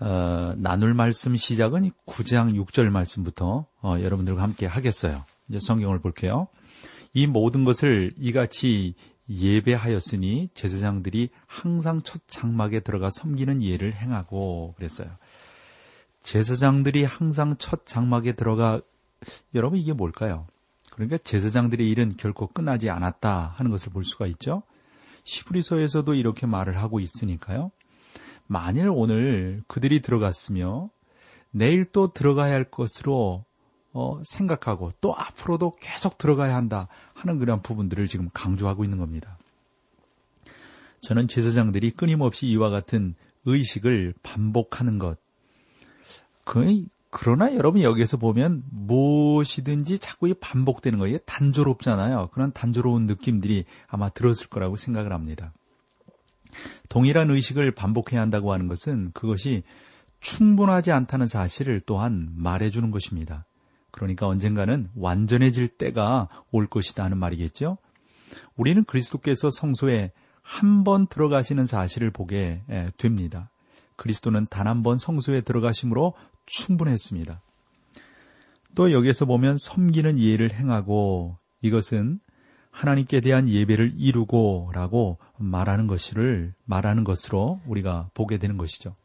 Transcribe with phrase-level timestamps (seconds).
[0.00, 5.24] 어, 나눌 말씀 시작은 9장 6절 말씀부터 어, 여러분들과 함께 하겠어요.
[5.48, 6.48] 이제 성경을 볼게요.
[7.12, 8.94] 이 모든 것을 이같이
[9.28, 15.08] 예배하였으니 제사장들이 항상 첫 장막에 들어가 섬기는 예를 행하고 그랬어요.
[16.22, 18.80] 제사장들이 항상 첫 장막에 들어가
[19.54, 20.46] 여러분 이게 뭘까요?
[20.90, 24.62] 그러니까 제사장들의 일은 결코 끝나지 않았다 하는 것을 볼 수가 있죠.
[25.24, 27.70] 시브리서에서도 이렇게 말을 하고 있으니까요.
[28.46, 30.90] 만일 오늘 그들이 들어갔으며
[31.50, 33.44] 내일 또 들어가야 할 것으로
[33.92, 39.38] 어, 생각하고 또 앞으로도 계속 들어가야 한다 하는 그런 부분들을 지금 강조하고 있는 겁니다.
[41.00, 45.18] 저는 제사장들이 끊임없이 이와 같은 의식을 반복하는 것.
[46.44, 51.18] 그, 그러나 여러분 여기에서 보면 무엇이든지 자꾸 반복되는 거예요.
[51.18, 52.30] 단조롭잖아요.
[52.32, 55.52] 그런 단조로운 느낌들이 아마 들었을 거라고 생각을 합니다.
[56.88, 59.62] 동일한 의식을 반복해야 한다고 하는 것은 그것이
[60.20, 63.46] 충분하지 않다는 사실을 또한 말해주는 것입니다.
[63.90, 67.78] 그러니까 언젠가는 완전해질 때가 올 것이다 하는 말이겠죠.
[68.56, 72.62] 우리는 그리스도께서 성소에 한 번 들어가시는 사실을 보게
[72.98, 73.50] 됩니다.
[73.96, 76.14] 그리스도는 단 한 번 성소에 들어가심으로
[76.46, 77.40] 충분했습니다.
[78.74, 82.18] 또 여기에서 보면 섬기는 예를 행하고 이것은
[82.74, 88.96] 하나님께 대한 예배를 이루고라고 말하는 것을 말하는 것으로 우리가 보게 되는 것이죠.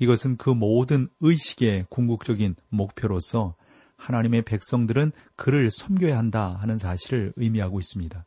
[0.00, 3.54] 이것은 그 모든 의식의 궁극적인 목표로서
[3.96, 8.24] 하나님의 백성들은 그를 섬겨야 한다 하는 사실을 의미하고 있습니다.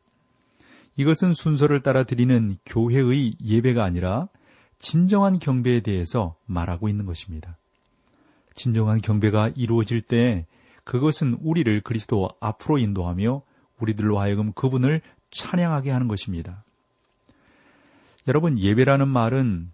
[0.95, 4.29] 이것은 순서를 따라 드리는 교회의 예배가 아니라
[4.79, 7.57] 진정한 경배에 대해서 말하고 있는 것입니다.
[8.55, 10.47] 진정한 경배가 이루어질 때
[10.85, 13.41] 그것은 우리를 그리스도 앞으로 인도하며
[13.83, 15.01] 우리들로 하여금 그분을
[15.31, 16.63] 찬양하게 하는 것입니다.
[18.27, 19.71] 여러분, 예배라는 말은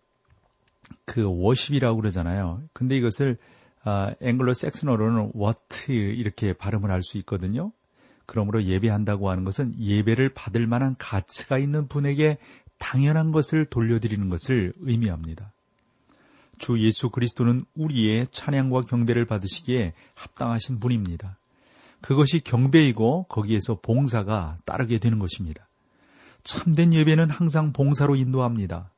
[1.05, 2.61] 그 워십이라고 그러잖아요.
[2.73, 3.37] 근데 이것을
[3.83, 7.71] 아, 앵글로 섹스너로는 what 이렇게 발음을 할 수 있거든요.
[8.25, 12.37] 그러므로 예배한다고 하는 것은 예배를 받을 만한 가치가 있는 분에게
[12.77, 15.51] 당연한 것을 돌려드리는 것을 의미합니다.
[16.59, 21.38] 주 예수 그리스도는 우리의 찬양과 경배를 받으시기에 합당하신 분입니다.
[22.01, 25.67] 그것이 경배이고 거기에서 봉사가 따르게 되는 것입니다.
[26.43, 28.91] 참된 예배는 항상 봉사로 인도합니다.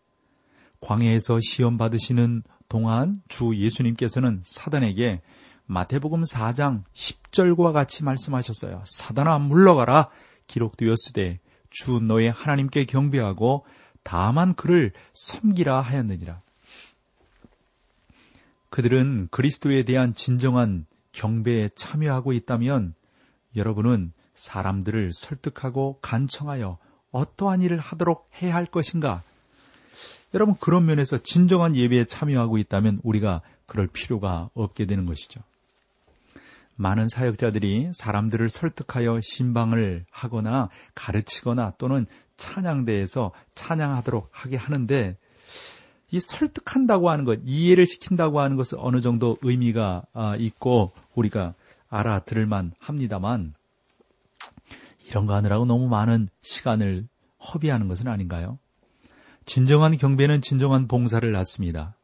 [0.79, 5.21] 광해에서 시험 받으시는 동안 주 예수님께서는 사단에게
[5.65, 8.83] 마태복음 4장 10절과 같이 말씀하셨어요.
[8.85, 10.09] 사단아 물러가라
[10.47, 11.39] 기록되었으되
[11.69, 13.65] 주 너의 하나님께 경배하고
[14.03, 16.41] 다만 그를 섬기라 하였느니라.
[18.69, 22.93] 그들은 그리스도에 대한 진정한 경배에 참여하고 있다면
[23.55, 26.77] 여러분은 사람들을 설득하고 간청하여
[27.11, 29.23] 어떠한 일을 하도록 해야 할 것인가?
[30.33, 35.41] 여러분 그런 면에서 진정한 예배에 참여하고 있다면 우리가 그럴 필요가 없게 되는 것이죠.
[36.75, 42.07] 많은 사역자들이 사람들을 설득하여 신방을 하거나 가르치거나 또는
[42.37, 45.17] 찬양대에서 찬양하도록 하게 하는데
[46.11, 51.53] 이 설득한다고 하는 것, 이해를 시킨다고 하는 것은 어느 정도 의미가 아, 있고 우리가
[51.89, 53.53] 알아들을 만 합니다만
[55.07, 57.07] 이런 거 하느라고 너무 많은 시간을
[57.39, 58.59] 허비하는 것은 아닌가요?
[59.45, 61.95] 진정한 경배는 진정한 봉사를 낳습니다.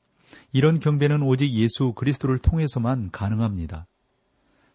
[0.52, 3.86] 이런 경배는 오직 예수 그리스도를 통해서만 가능합니다.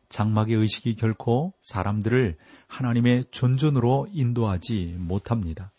[0.09, 2.37] 장막의 의식이 결코 사람들을
[2.69, 5.72] 하나님의 존존으로 인도하지 못합니다.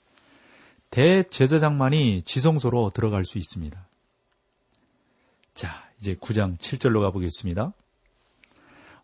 [0.93, 3.87] 대제사장만이 지성소로 들어갈 수 있습니다.
[5.55, 7.73] 자, 이제 9장 7절로 가보겠습니다.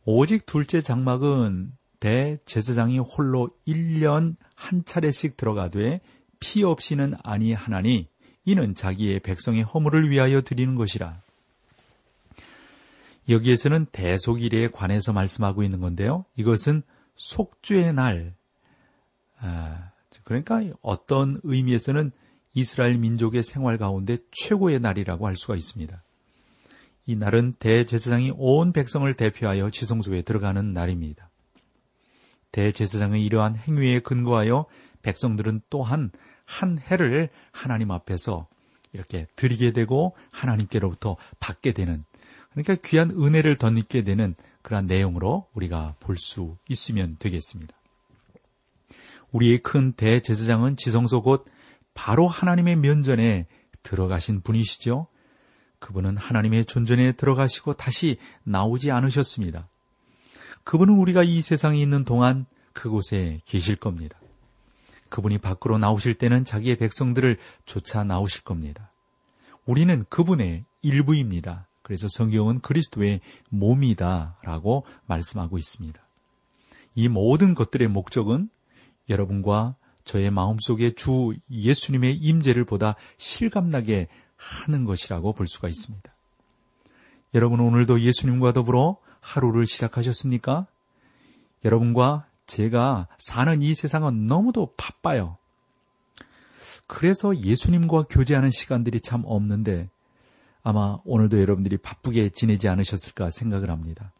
[0.05, 6.01] 오직 둘째 장막은 대제사장이 홀로 1년 한 차례씩 들어가되
[6.39, 8.07] 피 없이는 아니하나니
[8.45, 11.19] 이는 자기의 백성의 허물을 위하여 드리는 것이라.
[13.29, 16.25] 여기에서는 대속일에 관해서 말씀하고 있는 건데요.
[16.35, 16.83] 이것은
[17.15, 18.35] 속주의 날,
[19.39, 19.89] 아,
[20.23, 22.11] 그러니까 어떤 의미에서는
[22.53, 26.03] 이스라엘 민족의 생활 가운데 최고의 날이라고 할 수가 있습니다.
[27.05, 31.29] 이 날은 대제사장이 온 백성을 대표하여 지성소에 들어가는 날입니다.
[32.51, 34.65] 대제사장의 이러한 행위에 근거하여
[35.01, 36.11] 백성들은 또한
[36.45, 38.47] 한 해를 하나님 앞에서
[38.93, 42.03] 이렇게 드리게 되고 하나님께로부터 받게 되는
[42.51, 47.78] 그러니까 귀한 은혜를 덧입게 되는 그러한 내용으로 우리가 볼 수 있으면 되겠습니다.
[49.31, 51.45] 우리의 큰 대제사장은 지성소 곧
[51.93, 53.47] 바로 하나님의 면전에
[53.83, 55.07] 들어가신 분이시죠.
[55.79, 59.69] 그분은 하나님의 존전에 들어가시고 다시 나오지 않으셨습니다.
[60.63, 64.19] 그분은 우리가 이 세상에 있는 동안 그곳에 계실 겁니다.
[65.09, 68.91] 그분이 밖으로 나오실 때는 자기의 백성들을 쫓아 나오실 겁니다.
[69.65, 71.67] 우리는 그분의 일부입니다.
[71.81, 75.99] 그래서 성경은 그리스도의 몸이다라고 말씀하고 있습니다.
[76.95, 78.49] 이 모든 것들의 목적은
[79.09, 86.13] 여러분과 저의 마음속에 주 예수님의 임재를 보다 실감나게 하는 것이라고 볼 수가 있습니다.
[87.35, 90.65] 여러분 오늘도 예수님과 더불어 하루를 시작하셨습니까?
[91.63, 95.37] 여러분과 제가 사는 이 세상은 너무도 바빠요.
[96.87, 99.89] 그래서 예수님과 교제하는 시간들이 참 없는데
[100.63, 104.11] 아마 오늘도 여러분들이 바쁘게 지내지 않으셨을까 생각을 합니다.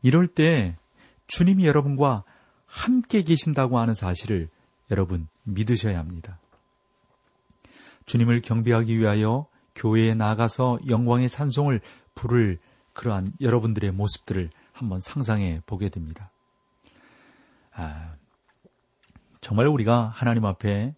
[0.00, 0.76] 이럴 때
[1.26, 2.24] 주님이 여러분과
[2.66, 4.48] 함께 계신다고 하는 사실을
[4.90, 6.38] 여러분 믿으셔야 합니다.
[8.06, 11.80] 주님을 경배하기 위하여 교회에 나가서 영광의 찬송을
[12.14, 12.58] 부를
[12.92, 16.30] 그러한 여러분들의 모습들을 한번 상상해 보게 됩니다.
[17.74, 18.14] 아,
[19.40, 20.94] 정말 우리가 하나님 앞에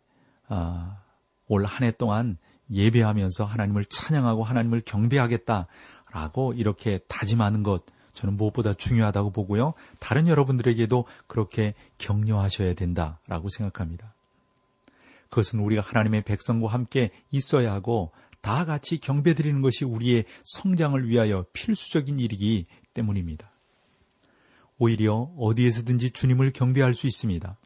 [0.49, 1.03] 아,
[1.49, 2.39] 올한 해 동안
[2.71, 7.85] 예배하면서 하나님을 찬양하고 하나님을 경배하겠다라고 이렇게 다짐하는 것
[8.19, 9.75] 저는 무엇보다 중요하다고 보고요.
[10.01, 14.13] 다른 여러분들에게도 그렇게 격려하셔야 된다라고 생각합니다.
[15.31, 18.11] 그것은 우리가 하나님의 백성과 함께 있어야 하고
[18.41, 23.53] 다 같이 경배드리는 것이 우리의 성장을 위하여 필수적인 일이기 때문입니다.
[24.79, 27.57] 오히려 어디에서든지 주님을 경배할 수 있습니다.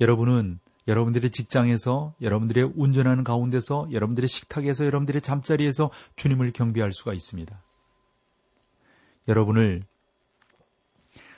[0.00, 0.58] 여러분은
[0.88, 7.60] 여러분들의 직장에서, 여러분들의 운전하는 가운데서, 여러분들의 식탁에서, 여러분들의 잠자리에서 주님을 경배할 수가 있습니다.
[9.28, 9.82] 여러분을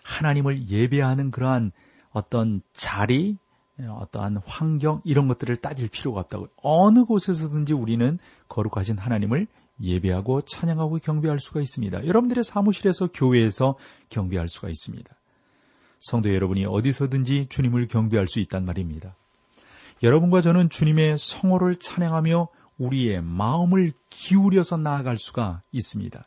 [0.05, 1.73] 하나님을 예배하는 그러한
[2.11, 3.37] 어떤 자리,
[3.79, 8.19] 어떠한 환경 이런 것들을 따질 필요가 없다고 어느 곳에서든지 우리는
[8.49, 9.47] 거룩하신 하나님을
[9.81, 12.07] 예배하고 찬양하고 경배할 수가 있습니다.
[12.07, 13.77] 여러분들의 사무실에서 교회에서
[14.09, 15.15] 경배할 수가 있습니다.
[15.99, 19.15] 성도 여러분이 어디서든지 주님을 경배할 수 있단 말입니다.
[20.03, 22.49] 여러분과 저는 주님의 성호를 찬양하며
[22.79, 26.25] 우리의 마음을 기울여서 나아갈 수가 있습니다.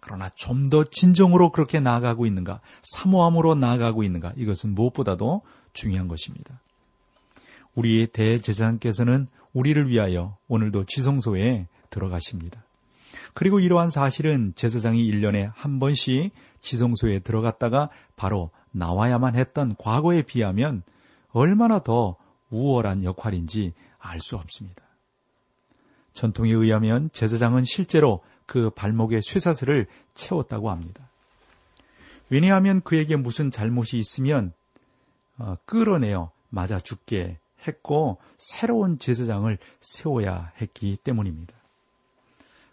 [0.00, 5.42] 그러나 좀 더 진정으로 그렇게 나아가고 있는가, 사모함으로 나아가고 있는가, 이것은 무엇보다도
[5.72, 6.60] 중요한 것입니다.
[7.74, 12.62] 우리의 대제사장께서는 우리를 위하여 오늘도 지성소에 들어가십니다.
[13.34, 20.82] 그리고 이러한 사실은 제사장이 1년에 한 번씩 지성소에 들어갔다가 바로 나와야만 했던 과거에 비하면
[21.32, 22.16] 얼마나 더
[22.50, 24.82] 우월한 역할인지 알 수 없습니다.
[26.12, 28.20] 전통에 의하면 제사장은 실제로
[28.50, 31.08] 그 발목에 쇠사슬을 채웠다고 합니다.
[32.30, 34.52] 왜냐하면 그에게 무슨 잘못이 있으면
[35.38, 41.54] 어, 끌어내어 맞아 죽게 했고 새로운 제사장을 세워야 했기 때문입니다.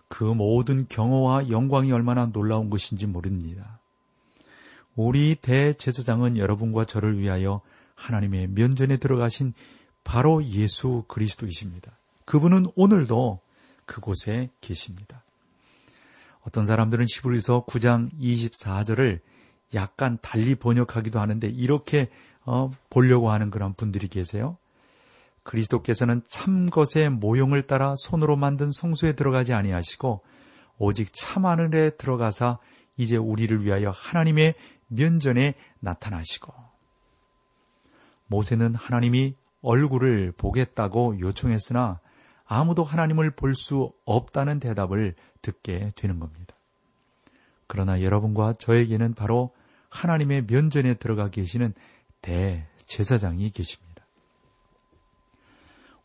[0.08, 3.80] 그 모든 경호와 영광이 얼마나 놀라운 것인지 모릅니다.
[4.96, 7.62] 우리 대제사장은 여러분과 저를 위하여
[7.94, 9.54] 하나님의 면전에 들어가신
[10.04, 11.92] 바로 예수 그리스도이십니다.
[12.26, 13.42] 그분은 오늘도
[13.86, 15.22] 그곳에 계십니다.
[16.48, 19.20] 어떤 사람들은 시브리서 9장 24절을
[19.74, 22.10] 약간 달리 번역하기도 하는데 이렇게
[22.46, 24.58] 어, 보려고 하는 그런 분들이 계세요.
[25.44, 30.22] 그리스도께서는 참 것의 모형을 따라 손으로 만든 성소에 들어가지 아니하시고
[30.78, 32.60] 오직 참 하늘에 들어가사
[32.96, 34.56] 이제 우리를 위하여 하나님의
[34.88, 36.54] 면전에 나타나시고
[38.28, 42.00] 모세는 하나님이 얼굴을 보겠다고 요청했으나
[42.48, 46.56] 아무도 하나님을 볼 수 없다는 대답을 듣게 되는 겁니다.
[47.68, 49.54] 그러나 여러분과 저에게는 바로
[49.90, 51.74] 하나님의 면전에 들어가 계시는
[52.22, 54.06] 대제사장이 계십니다.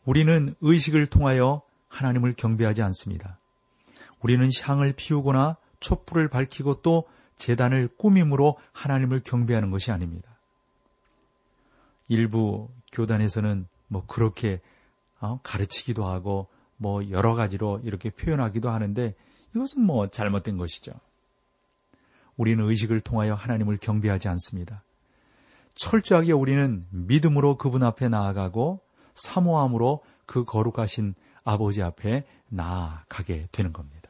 [0.05, 3.39] 우리는 의식을 통하여 하나님을 경배하지 않습니다.
[4.21, 10.29] 우리는 향을 피우거나 촛불을 밝히고 또 재단을 꾸밈으로 하나님을 경배하는 것이 아닙니다.
[12.07, 14.59] 일부 교단에서는 뭐 그렇게 어,
[15.43, 19.15] 가르치기도 하고 뭐 여러 가지로 이렇게 표현하기도 하는데
[19.55, 20.93] 이것은 뭐 잘못된 것이죠.
[22.35, 24.83] 우리는 의식을 통하여 하나님을 경배하지 않습니다.
[25.75, 28.81] 철저하게 우리는 믿음으로 그분 앞에 나아가고
[29.15, 34.09] 사모함으로 그 거룩하신 아버지 앞에 나아가게 되는 겁니다.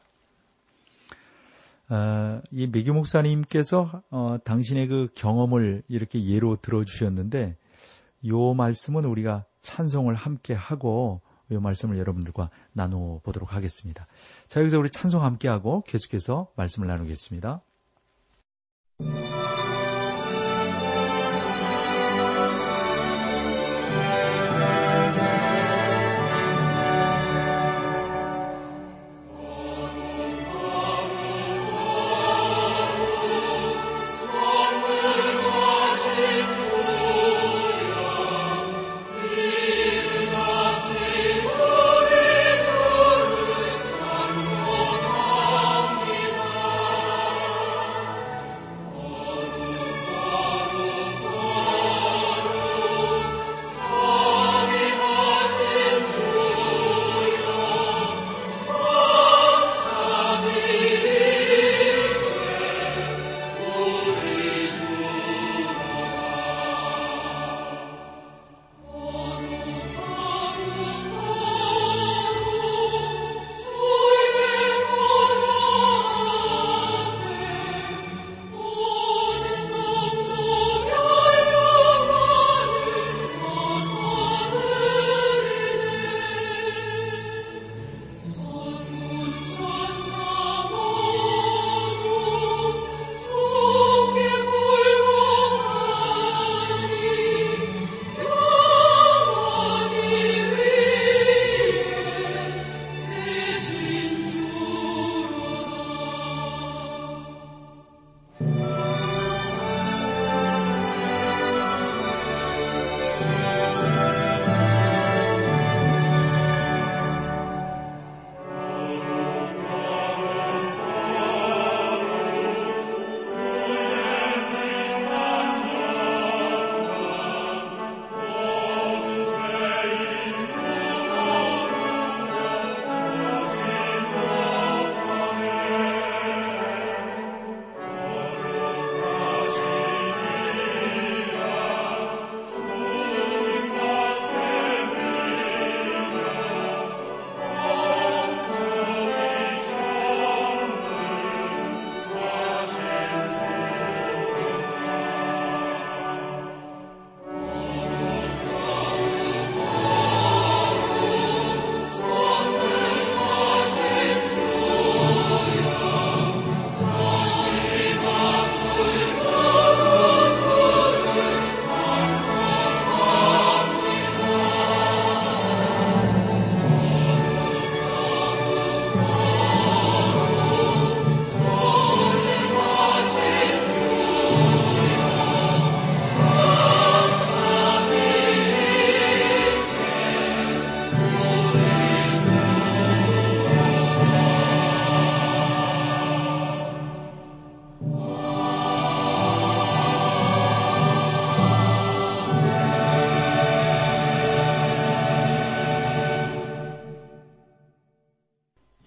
[1.90, 7.56] 어, 이 미규 목사님께서 어, 당신의 그 경험을 이렇게 예로 들어주셨는데
[8.26, 14.06] 요 말씀은 우리가 찬송을 함께 하고 이 말씀을 여러분들과 나눠보도록 하겠습니다.
[14.48, 17.62] 자, 여기서 우리 찬송 함께 하고 계속해서 말씀을 나누겠습니다.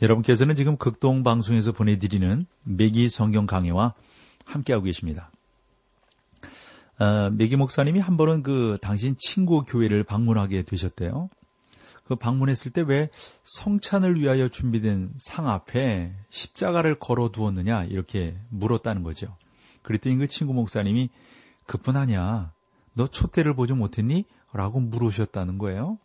[0.07, 3.93] 여러분께서는 지금 극동 방송에서 보내드리는 매기 성경 강해와
[4.45, 5.29] 함께하고 계십니다.
[6.97, 11.29] 어, 매기 목사님이 한 번은 그 당신 친구 교회를 방문하게 되셨대요.
[12.05, 13.09] 그 방문했을 때 왜
[13.43, 19.35] 성찬을 위하여 준비된 상 앞에 십자가를 걸어 두었느냐 이렇게 물었다는 거죠.
[19.81, 21.09] 그랬더니 그 친구 목사님이
[21.65, 22.53] 그뿐하냐
[22.93, 24.23] 너 촛대를 보지 못했니?
[24.53, 25.97] 라고 물으셨다는 거예요.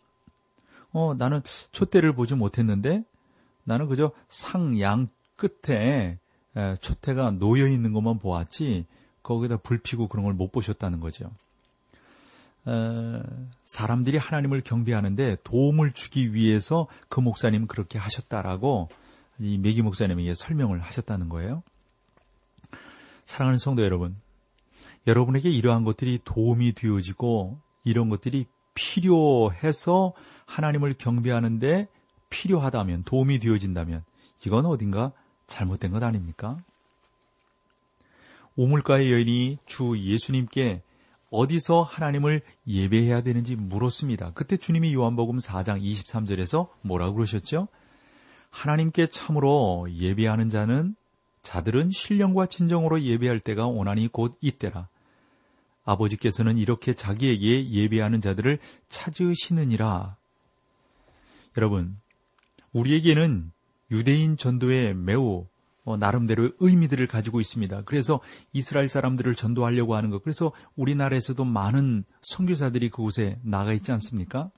[0.91, 1.41] 어, 나는
[1.71, 3.05] 촛대를 보지 못했는데
[3.63, 6.19] 나는 그저 상양 끝에
[6.81, 8.85] 촛대가 놓여 있는 것만 보았지
[9.23, 11.31] 거기다 불 피고 그런 걸 못 보셨다는 거죠.
[13.65, 18.89] 사람들이 하나님을 경배하는데 도움을 주기 위해서 그 목사님은 그렇게 하셨다라고
[19.39, 21.63] 이 메기 목사님에게 설명을 하셨다는 거예요.
[23.25, 24.15] 사랑하는 성도 여러분,
[25.07, 30.13] 여러분에게 이러한 것들이 도움이 되어지고 이런 것들이 필요해서
[30.45, 31.87] 하나님을 경배하는데
[32.33, 34.03] 필요하다면, 도움이 되어진다면,
[34.43, 35.11] 이건 어딘가
[35.45, 36.57] 잘못된 것 아닙니까?
[38.55, 40.81] 우물가의 여인이 주 예수님께
[41.29, 44.31] 어디서 하나님을 예배해야 되는지 물었습니다.
[44.33, 47.67] 그때 주님이 요한복음 4장 23절에서 뭐라고 그러셨죠?
[48.49, 50.95] 하나님께 참으로 예배하는 자는
[51.41, 54.87] 자들은 신령과 진정으로 예배할 때가 오나니 곧 이때라.
[55.85, 58.59] 아버지께서는 이렇게 자기에게 예배하는 자들을
[58.89, 60.15] 찾으시느니라.
[61.57, 61.97] 여러분,
[62.73, 63.51] 우리에게는
[63.91, 65.45] 유대인 전도에 매우
[65.85, 67.81] 어, 나름대로 의미들을 가지고 있습니다.
[67.85, 68.21] 그래서
[68.53, 70.23] 이스라엘 사람들을 전도하려고 하는 것.
[70.23, 74.49] 그래서 우리나라에서도 많은 선교사들이 그곳에 나가 있지 않습니까?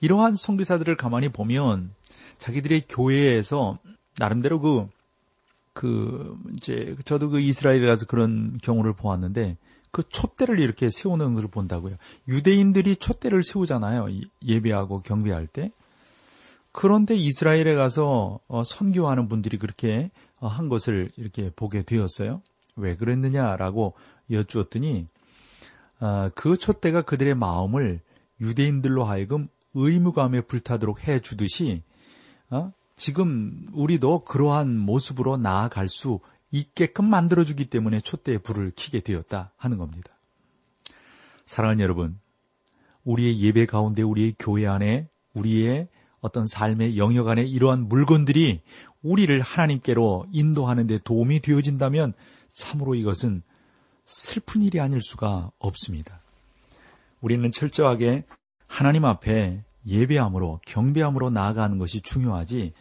[0.00, 1.90] 이러한 성교사들을 가만히 보면
[2.38, 3.78] 자기들의 교회에서
[4.18, 4.88] 나름대로 그,
[5.72, 9.56] 그, 이제, 저도 그 이스라엘에 가서 그런 경우를 보았는데,
[9.90, 11.96] 그 촛대를 이렇게 세우는 것을 본다고요.
[12.28, 14.06] 유대인들이 촛대를 세우잖아요.
[14.44, 15.72] 예배하고 경배할 때.
[16.78, 22.40] 그런데 이스라엘에 가서 어, 선교하는 분들이 그렇게 어, 한 것을 이렇게 보게 되었어요.
[22.76, 23.94] 왜 그랬느냐라고
[24.30, 25.08] 여쭈었더니
[25.98, 28.00] 아, 그 촛대가 그들의 마음을
[28.40, 31.82] 유대인들로 하여금 의무감에 불타도록 해 주듯이
[32.48, 32.72] 어?
[32.94, 36.20] 지금 우리도 그러한 모습으로 나아갈 수
[36.52, 40.12] 있게끔 만들어주기 때문에 촛대에 불을 켜게 되었다 하는 겁니다.
[41.44, 42.20] 사랑하는 여러분,
[43.02, 45.88] 우리의 예배 가운데 우리의 교회 안에 우리의
[46.20, 48.62] 어떤 삶의 영역 안에 이러한 물건들이
[49.02, 52.14] 우리를 하나님께로 인도하는 데 도움이 되어진다면
[52.52, 53.42] 참으로 이것은
[54.06, 56.20] 슬픈 일이 아닐 수가 없습니다.
[57.20, 58.24] 우리는 철저하게
[58.66, 62.72] 하나님 앞에 예배함으로 경배함으로 나아가는 것이 중요하지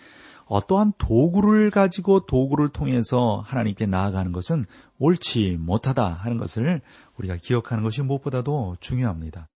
[0.45, 4.65] 어떠한 도구를 가지고 도구를 통해서 하나님께 나아가는 것은
[4.97, 6.81] 옳지 못하다 하는 것을
[7.17, 9.49] 우리가 기억하는 것이 무엇보다도 중요합니다.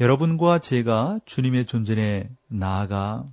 [0.00, 3.24] 여러분과 제가 주님의 존전에 나아가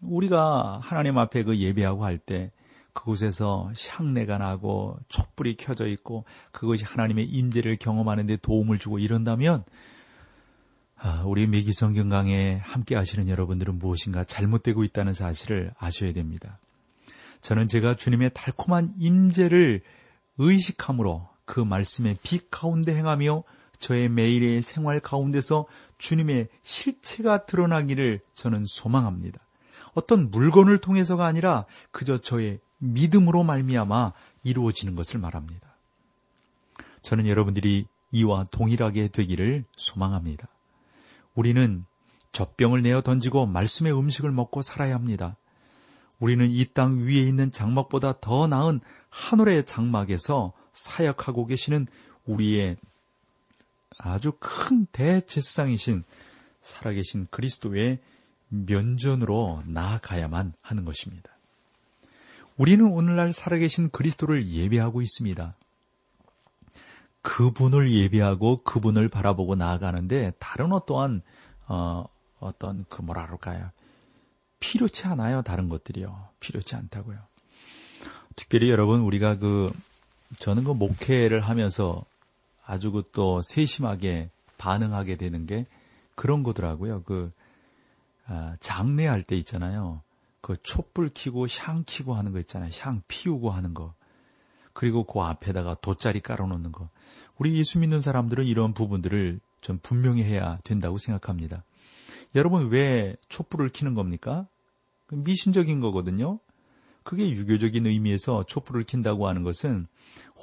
[0.00, 2.50] 우리가 하나님 앞에 그 예배하고 할 때
[2.98, 9.64] 그곳에서 향내가 나고 촛불이 켜져 있고 그것이 하나님의 인재를 경험하는 데 도움을 주고 이런다면
[10.96, 16.58] 아, 우리 미기성 경강에 함께 하시는 여러분들은 무엇인가 잘못되고 있다는 사실을 아셔야 됩니다.
[17.40, 19.82] 저는 제가 주님의 달콤한 임재를
[20.38, 23.44] 의식함으로 그 말씀의 빛 가운데 행하며
[23.78, 25.66] 저의 매일의 생활 가운데서
[25.98, 29.40] 주님의 실체가 드러나기를 저는 소망합니다.
[29.94, 34.12] 어떤 물건을 통해서가 아니라 그저 저의 믿음으로 말미암아
[34.44, 35.68] 이루어지는 것을 말합니다.
[37.02, 40.48] 저는 여러분들이 이와 동일하게 되기를 소망합니다.
[41.34, 41.84] 우리는
[42.32, 45.36] 젖병을 내어 던지고 말씀의 음식을 먹고 살아야 합니다.
[46.18, 51.86] 우리는 이 땅 위에 있는 장막보다 더 나은 하늘의 장막에서 사역하고 계시는
[52.26, 52.76] 우리의
[53.98, 56.04] 아주 큰 대제사장이신
[56.60, 57.98] 살아계신 그리스도의
[58.48, 61.30] 면전으로 나아가야만 하는 것입니다.
[62.56, 65.52] 우리는 오늘날 살아계신 그리스도를 예배하고 있습니다.
[67.22, 71.22] 그분을 예배하고 그분을 바라보고 나아가는데 다른 어떠한
[71.66, 72.04] 어,
[72.40, 73.70] 어떤 그 뭐라 그럴까요?
[74.60, 75.42] 필요치 않아요.
[75.42, 76.28] 다른 것들이요.
[76.40, 77.18] 필요치 않다고요.
[78.34, 79.72] 특별히 여러분 우리가 그
[80.38, 82.04] 저는 그 목회를 하면서
[82.68, 85.66] 아주 그 또 세심하게 반응하게 되는 게
[86.14, 87.02] 그런 거더라고요.
[87.04, 87.32] 그
[88.26, 90.02] 아, 장례할 때 있잖아요.
[90.42, 92.70] 그 촛불 켜고 향 켜고 하는 거 있잖아요.
[92.78, 93.94] 향 피우고 하는 거.
[94.74, 96.90] 그리고 그 앞에다가 돗자리 깔아놓는 거.
[97.38, 101.64] 우리 예수 믿는 사람들은 이런 부분들을 좀 분명히 해야 된다고 생각합니다.
[102.34, 104.46] 여러분 왜 촛불을 켜는 겁니까?
[105.10, 106.38] 미신적인 거거든요.
[107.02, 109.86] 그게 유교적인 의미에서 촛불을 킨다고 하는 것은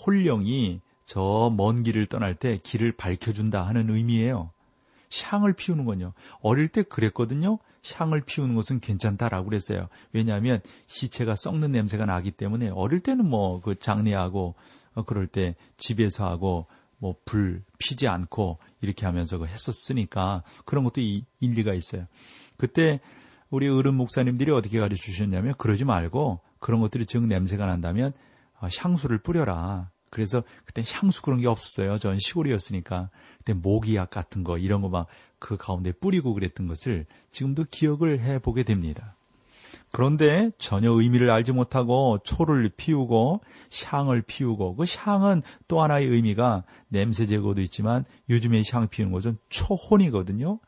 [0.05, 4.51] 홀령이 저 먼 길을 떠날 때 길을 밝혀준다 하는 의미예요.
[5.23, 6.13] 향을 피우는 건요.
[6.41, 7.59] 어릴 때 그랬거든요.
[7.93, 9.87] 향을 피우는 것은 괜찮다라고 그랬어요.
[10.11, 14.55] 왜냐하면 시체가 썩는 냄새가 나기 때문에 어릴 때는 뭐 그 장례하고
[14.95, 16.65] 어, 그럴 때 집에서 하고
[16.97, 21.01] 뭐 불 피지 않고 이렇게 하면서 그 했었으니까 그런 것도
[21.39, 22.07] 일리가 있어요.
[22.57, 22.99] 그때
[23.51, 28.13] 우리 어른 목사님들이 어떻게 가르쳐 주셨냐면 그러지 말고 그런 것들이 정 냄새가 난다면
[28.59, 29.91] 어, 향수를 뿌려라.
[30.15, 31.97] 그래서 그때 향수 그런 게 없었어요.
[31.97, 33.09] 전 시골이었으니까.
[33.39, 35.07] 그때 모기약 같은 거 이런 거 막
[35.45, 39.15] 그 가운데 뿌리고 그랬던 것을 지금도 기억을 해 보게 됩니다.
[39.91, 43.41] 그런데 전혀 의미를 알지 못하고 초를 피우고
[43.85, 50.59] 향을 피우고 그 향은 또 하나의 의미가 냄새 제거도 있지만 요즘에 향 피우는 것은 초혼이거든요.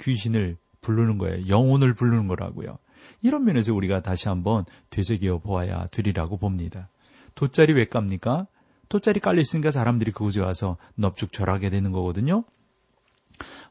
[0.00, 1.48] 귀신을 부르는 거예요.
[1.48, 2.78] 영혼을 부르는 거라고요.
[3.20, 6.88] 이런 면에서 우리가 다시 한번 되새겨 보아야 되리라고 봅니다.
[7.34, 8.46] 돗자리 왜 깝니까?
[8.90, 12.44] 돗자리 깔려 있으니까 사람들이 그곳에 와서 넙죽 절하게 되는 거거든요.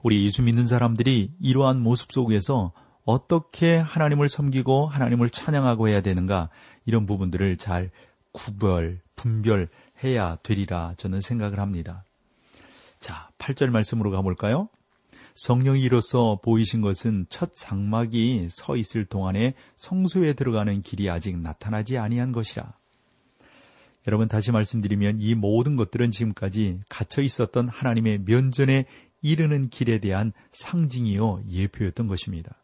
[0.02, 2.72] 우리 예수 믿는 사람들이 이러한 모습 속에서
[3.04, 6.50] 어떻게 하나님을 섬기고 하나님을 찬양하고 해야 되는가
[6.86, 7.92] 이런 부분들을 잘
[8.32, 12.06] 구별, 분별해야 되리라 저는 생각을 합니다.
[13.00, 14.70] 자, 8절 말씀으로 가볼까요?
[15.36, 22.32] 성령이 이로써 보이신 것은 첫 장막이 서 있을 동안에 성소에 들어가는 길이 아직 나타나지 아니한
[22.32, 22.74] 것이라.
[24.08, 28.86] 여러분 다시 말씀드리면 이 모든 것들은 지금까지 갇혀 있었던 하나님의 면전에
[29.22, 32.56] 이르는 길에 대한 상징이요 예표였던 것입니다.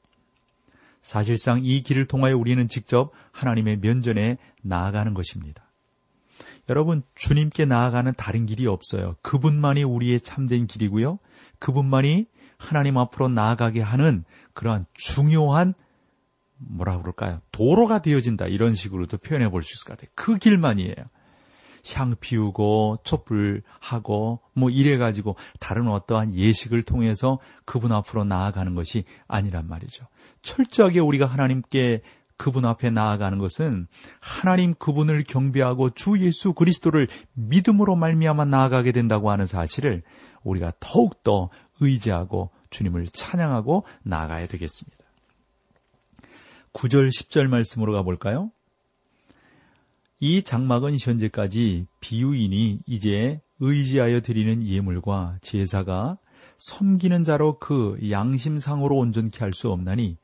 [1.01, 5.63] 사실상 이 길을 통하여 우리는 직접 하나님의 면전에 나아가는 것입니다.
[6.67, 9.15] 여러분, 주님께 나아가는 다른 길이 없어요.
[9.21, 11.19] 그분만이 우리의 참된 길이고요.
[11.59, 12.25] 그분만이
[12.57, 15.75] 하나님 앞으로 나아가게 하는 그러한 중요한
[16.57, 17.41] 뭐라 그럴까요?
[17.51, 18.47] 도로가 되어진다.
[18.47, 20.11] 이런 식으로도 표현해 볼 수 있을 것 같아요.
[20.15, 20.95] 그 길만이에요.
[21.93, 29.67] 향 피우고 촛불하고 뭐 이래 가지고 다른 어떠한 예식을 통해서 그분 앞으로 나아가는 것이 아니란
[29.67, 30.05] 말이죠.
[30.41, 32.01] 철저하게 우리가 하나님께
[32.37, 33.87] 그분 앞에 나아가는 것은
[34.19, 40.03] 하나님 그분을 경배하고 주 예수 그리스도를 믿음으로 말미암아 나아가게 된다고 하는 사실을
[40.43, 44.97] 우리가 더욱더 의지하고 주님을 찬양하고 나아가야 되겠습니다.
[46.73, 48.51] 9절 10절 말씀으로 가볼까요?
[50.27, 56.17] 이 장막은 현재까지 비유인이 이제 의지하여 드리는 예물과 제사가
[56.57, 60.17] 섬기는 자로 그 양심상으로 온전케 할 수 없나니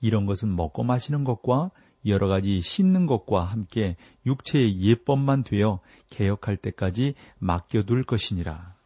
[0.00, 1.72] 이런 것은 먹고 마시는 것과
[2.06, 8.76] 여러 가지 씻는 것과 함께 육체의 예법만 되어 개혁할 때까지 맡겨둘 것이니라.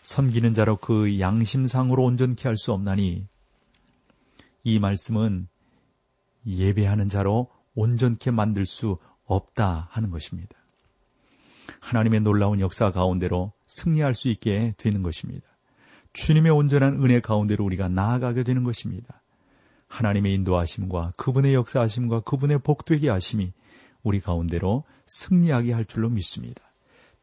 [0.00, 3.26] 섬기는 자로 그 양심상으로 온전케 할 수 없나니
[4.62, 5.48] 이 말씀은
[6.46, 10.56] 예배하는 자로 온전케 만들 수 없다 하는 것입니다.
[11.80, 15.46] 하나님의 놀라운 역사 가운데로 승리할 수 있게 되는 것입니다.
[16.12, 19.22] 주님의 온전한 은혜 가운데로 우리가 나아가게 되는 것입니다.
[19.88, 23.52] 하나님의 인도하심과 그분의 역사하심과 그분의 복되게 하심이
[24.02, 26.62] 우리 가운데로 승리하게 할 줄로 믿습니다.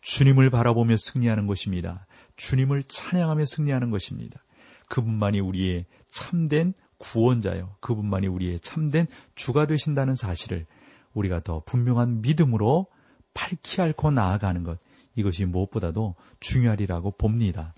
[0.01, 2.05] 주님을 바라보며 승리하는 것입니다.
[2.35, 4.43] 주님을 찬양하며 승리하는 것입니다.
[4.89, 7.75] 그분만이 우리의 참된 구원자요.
[7.79, 10.65] 그분만이 우리의 참된 주가 되신다는 사실을
[11.13, 12.87] 우리가 더 분명한 믿음으로
[13.33, 14.79] 밝히 앓고 나아가는 것.
[15.15, 17.73] 이것이 무엇보다도 중요하리라고 봅니다.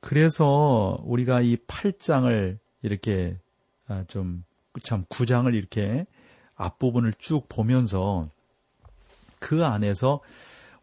[0.00, 3.38] 그래서 우리가 이 8장을 이렇게
[3.86, 6.06] 아, 좀참 9장을 이렇게
[6.54, 8.28] 앞부분을 쭉 보면서
[9.38, 10.20] 그 안에서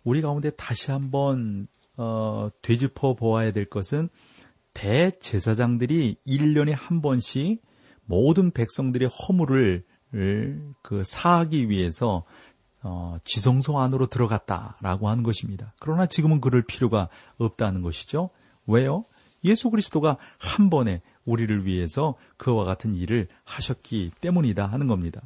[0.04, 4.10] 우리 가운데 다시 한번 어, 되짚어 보아야 될 것은
[4.74, 7.62] 대제사장들이 1년에 한 번씩
[8.06, 9.84] 모든 백성들의 허물을
[10.82, 12.23] 그 사하기 위해서
[12.82, 15.73] 어, 지성소 안으로 들어갔다라고 하는 것입니다.
[15.80, 18.30] 그러나 지금은 그럴 필요가 없다는 것이죠.
[18.65, 19.06] 왜요?
[19.43, 25.21] 예수 그리스도가 한 번에 우리를 위해서 그와 같은 일을 하셨기 때문이다 하는 겁니다.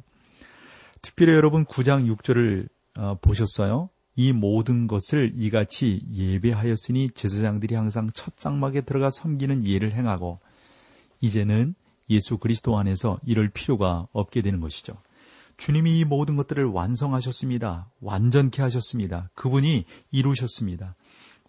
[1.00, 3.88] 특별히 여러분 9장 6절을 어, 보셨어요?
[4.14, 10.40] 이 모든 것을 이같이 예배하였으니 제사장들이 항상 첫 장막에 들어가 섬기는 예를 행하고
[11.20, 11.74] 이제는
[12.12, 14.94] 예수 그리스도 안에서 이럴 필요가 없게 되는 것이죠.
[15.56, 17.90] 주님이 이 모든 것들을 완성하셨습니다.
[18.00, 19.30] 완전케 하셨습니다.
[19.34, 20.96] 그분이 이루셨습니다.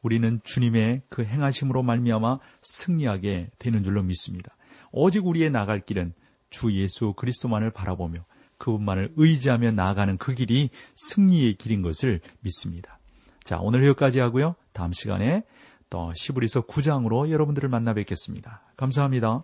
[0.01, 4.55] 우리는 주님의 그 행하심으로 말미암아 승리하게 되는 줄로 믿습니다.
[4.91, 6.13] 오직 우리의 나갈 길은
[6.49, 8.25] 주 예수 그리스도만을 바라보며
[8.57, 12.99] 그분만을 의지하며 나아가는 그 길이 승리의 길인 것을 믿습니다.
[13.43, 14.55] 자, 오늘 여기까지 하고요.
[14.71, 15.43] 다음 시간에
[15.89, 18.61] 또 시브리서 9장으로 여러분들을 만나 뵙겠습니다.
[18.77, 19.43] 감사합니다.